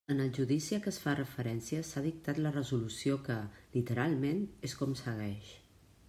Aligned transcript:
En 0.11 0.21
el 0.21 0.29
judici 0.35 0.75
a 0.75 0.77
què 0.85 0.91
es 0.91 0.95
fa 1.01 1.11
referència 1.17 1.81
s''ha 1.89 2.01
dictat 2.05 2.39
la 2.45 2.53
resolució 2.55 3.17
que, 3.27 3.35
literalment, 3.75 4.41
és 4.71 4.75
com 4.81 4.97
segueix. 5.03 5.53